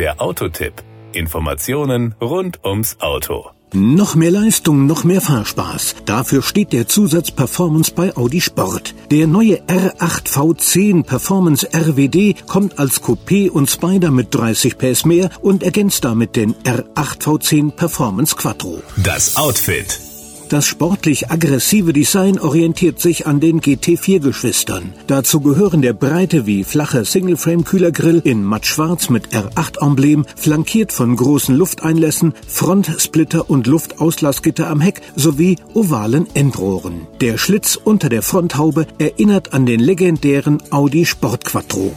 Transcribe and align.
Der 0.00 0.18
Autotipp. 0.18 0.72
Informationen 1.12 2.14
rund 2.22 2.64
ums 2.64 2.96
Auto. 3.00 3.50
Noch 3.74 4.14
mehr 4.14 4.30
Leistung, 4.30 4.86
noch 4.86 5.04
mehr 5.04 5.20
Fahrspaß. 5.20 5.96
Dafür 6.06 6.40
steht 6.40 6.72
der 6.72 6.88
Zusatz 6.88 7.30
Performance 7.30 7.92
bei 7.94 8.16
Audi 8.16 8.40
Sport. 8.40 8.94
Der 9.10 9.26
neue 9.26 9.60
R8 9.66 10.26
V10 10.26 11.02
Performance 11.02 11.68
RWD 11.74 12.46
kommt 12.46 12.78
als 12.78 13.02
Coupé 13.02 13.50
und 13.50 13.68
Spider 13.68 14.10
mit 14.10 14.34
30 14.34 14.78
PS 14.78 15.04
mehr 15.04 15.28
und 15.42 15.62
ergänzt 15.62 16.02
damit 16.02 16.34
den 16.34 16.54
R8 16.54 17.20
V10 17.20 17.72
Performance 17.72 18.34
Quattro. 18.34 18.82
Das 18.96 19.36
Outfit. 19.36 20.09
Das 20.50 20.66
sportlich 20.66 21.30
aggressive 21.30 21.92
Design 21.92 22.40
orientiert 22.40 23.00
sich 23.00 23.28
an 23.28 23.38
den 23.38 23.60
GT4-Geschwistern. 23.60 24.92
Dazu 25.06 25.40
gehören 25.40 25.80
der 25.80 25.92
breite 25.92 26.44
wie 26.44 26.64
flache 26.64 27.04
Single-Frame-Kühlergrill 27.04 28.20
in 28.24 28.42
matt-schwarz 28.42 29.10
mit 29.10 29.28
R8-Emblem, 29.28 30.26
flankiert 30.34 30.92
von 30.92 31.14
großen 31.14 31.54
Lufteinlässen, 31.54 32.34
Frontsplitter 32.48 33.48
und 33.48 33.68
Luftauslassgitter 33.68 34.68
am 34.68 34.80
Heck 34.80 35.02
sowie 35.14 35.54
ovalen 35.72 36.26
Endrohren. 36.34 37.06
Der 37.20 37.38
Schlitz 37.38 37.76
unter 37.76 38.08
der 38.08 38.22
Fronthaube 38.22 38.88
erinnert 38.98 39.54
an 39.54 39.66
den 39.66 39.78
legendären 39.78 40.60
Audi 40.70 41.06
Sport 41.06 41.44
Quattro. 41.44 41.92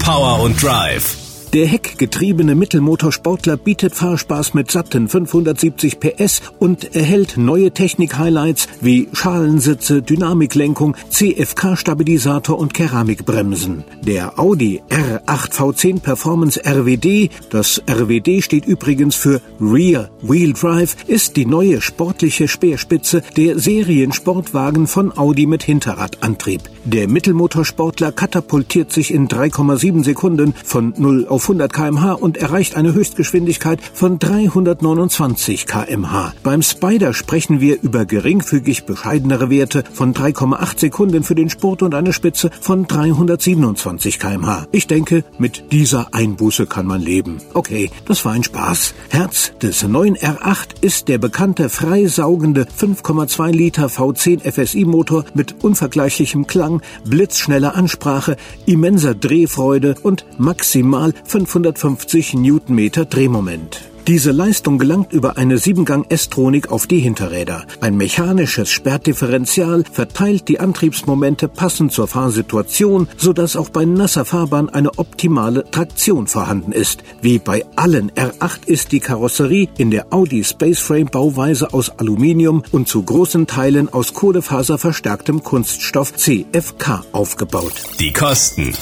Power 0.00 0.40
und 0.40 0.60
Drive. 0.60 1.23
Der 1.54 1.66
heckgetriebene 1.68 2.56
Mittelmotorsportler 2.56 3.56
bietet 3.56 3.94
Fahrspaß 3.94 4.54
mit 4.54 4.72
satten 4.72 5.08
570 5.08 6.00
PS 6.00 6.42
und 6.58 6.96
erhält 6.96 7.36
neue 7.36 7.70
Technik-Highlights 7.70 8.66
wie 8.80 9.06
Schalensitze, 9.12 10.02
Dynamiklenkung, 10.02 10.96
CFK-Stabilisator 11.10 12.58
und 12.58 12.74
Keramikbremsen. 12.74 13.84
Der 14.02 14.36
Audi 14.36 14.82
R8 14.88 15.52
V10 15.52 16.00
Performance 16.00 16.60
RWD, 16.66 17.30
das 17.50 17.80
RWD 17.88 18.42
steht 18.42 18.66
übrigens 18.66 19.14
für 19.14 19.40
Rear 19.60 20.10
Wheel 20.22 20.54
Drive, 20.54 20.96
ist 21.06 21.36
die 21.36 21.46
neue 21.46 21.80
sportliche 21.80 22.48
Speerspitze 22.48 23.22
der 23.36 23.60
Seriensportwagen 23.60 24.88
von 24.88 25.16
Audi 25.16 25.46
mit 25.46 25.62
Hinterradantrieb. 25.62 26.62
Der 26.84 27.06
Mittelmotorsportler 27.06 28.10
katapultiert 28.10 28.92
sich 28.92 29.14
in 29.14 29.28
3,7 29.28 30.02
Sekunden 30.02 30.52
von 30.64 30.92
0 30.96 31.28
auf 31.28 31.43
100 31.44 31.72
kmh 31.72 32.12
und 32.12 32.36
erreicht 32.36 32.76
eine 32.76 32.94
Höchstgeschwindigkeit 32.94 33.80
von 33.92 34.18
329 34.18 35.66
kmh. 35.66 36.32
Beim 36.42 36.62
Spider 36.62 37.12
sprechen 37.14 37.60
wir 37.60 37.80
über 37.82 38.04
geringfügig 38.06 38.84
bescheidenere 38.84 39.50
Werte 39.50 39.84
von 39.92 40.14
3,8 40.14 40.80
Sekunden 40.80 41.22
für 41.22 41.34
den 41.34 41.50
Sport 41.50 41.82
und 41.82 41.94
eine 41.94 42.12
Spitze 42.12 42.50
von 42.60 42.86
327 42.86 44.18
kmh. 44.18 44.66
Ich 44.72 44.86
denke, 44.86 45.24
mit 45.38 45.72
dieser 45.72 46.14
Einbuße 46.14 46.66
kann 46.66 46.86
man 46.86 47.00
leben. 47.00 47.38
Okay, 47.52 47.90
das 48.06 48.24
war 48.24 48.32
ein 48.32 48.44
Spaß. 48.44 48.94
Herz 49.10 49.52
des 49.62 49.82
neuen 49.86 50.16
R8 50.16 50.80
ist 50.80 51.08
der 51.08 51.18
bekannte 51.18 51.68
freisaugende 51.68 52.66
5,2 52.78 53.50
Liter 53.50 53.86
V10 53.86 54.50
FSI 54.50 54.84
Motor 54.84 55.24
mit 55.34 55.62
unvergleichlichem 55.62 56.46
Klang, 56.46 56.80
blitzschneller 57.04 57.74
Ansprache, 57.74 58.36
immenser 58.66 59.14
Drehfreude 59.14 59.94
und 60.02 60.24
maximal 60.38 61.12
550 61.34 62.34
Newtonmeter 62.34 63.06
Drehmoment. 63.06 63.80
Diese 64.06 64.30
Leistung 64.30 64.78
gelangt 64.78 65.12
über 65.12 65.36
eine 65.36 65.56
7-Gang 65.56 66.08
S-Tronik 66.08 66.70
auf 66.70 66.86
die 66.86 67.00
Hinterräder. 67.00 67.66
Ein 67.80 67.96
mechanisches 67.96 68.70
Sperrdifferential 68.70 69.82
verteilt 69.90 70.46
die 70.46 70.60
Antriebsmomente 70.60 71.48
passend 71.48 71.90
zur 71.90 72.06
Fahrsituation, 72.06 73.08
sodass 73.16 73.56
auch 73.56 73.68
bei 73.70 73.84
nasser 73.84 74.24
Fahrbahn 74.24 74.68
eine 74.68 74.96
optimale 74.96 75.68
Traktion 75.68 76.28
vorhanden 76.28 76.70
ist. 76.70 77.02
Wie 77.20 77.40
bei 77.40 77.64
allen 77.74 78.12
R8 78.12 78.66
ist 78.66 78.92
die 78.92 79.00
Karosserie 79.00 79.70
in 79.76 79.90
der 79.90 80.12
Audi 80.12 80.44
Spaceframe 80.44 81.06
Bauweise 81.06 81.74
aus 81.74 81.90
Aluminium 81.98 82.62
und 82.70 82.86
zu 82.86 83.02
großen 83.02 83.48
Teilen 83.48 83.92
aus 83.92 84.14
kohlefaserverstärktem 84.14 85.42
Kunststoff 85.42 86.14
CFK 86.14 87.04
aufgebaut. 87.10 87.72
Die 87.98 88.12
Kosten. 88.12 88.72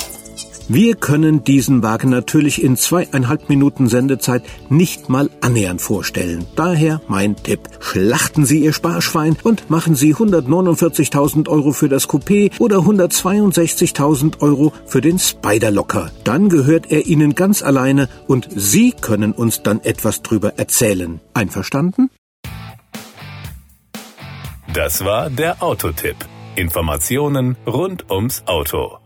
Wir 0.74 0.94
können 0.96 1.44
diesen 1.44 1.82
Wagen 1.82 2.08
natürlich 2.08 2.62
in 2.62 2.78
zweieinhalb 2.78 3.50
Minuten 3.50 3.88
Sendezeit 3.88 4.42
nicht 4.70 5.10
mal 5.10 5.28
annähernd 5.42 5.82
vorstellen. 5.82 6.46
Daher 6.56 7.02
mein 7.08 7.36
Tipp. 7.36 7.68
Schlachten 7.80 8.46
Sie 8.46 8.64
Ihr 8.64 8.72
Sparschwein 8.72 9.36
und 9.42 9.68
machen 9.68 9.96
Sie 9.96 10.14
149.000 10.14 11.46
Euro 11.50 11.72
für 11.72 11.90
das 11.90 12.08
Coupé 12.08 12.58
oder 12.58 12.78
162.000 12.78 14.40
Euro 14.40 14.72
für 14.86 15.02
den 15.02 15.18
Spider 15.18 15.70
Locker. 15.70 16.10
Dann 16.24 16.48
gehört 16.48 16.90
er 16.90 17.04
Ihnen 17.04 17.34
ganz 17.34 17.62
alleine 17.62 18.08
und 18.26 18.48
Sie 18.56 18.92
können 18.92 19.32
uns 19.32 19.62
dann 19.62 19.80
etwas 19.80 20.22
drüber 20.22 20.54
erzählen. 20.56 21.20
Einverstanden? 21.34 22.08
Das 24.72 25.04
war 25.04 25.28
der 25.28 25.62
Autotipp. 25.62 26.16
Informationen 26.56 27.58
rund 27.66 28.10
ums 28.10 28.42
Auto. 28.46 29.01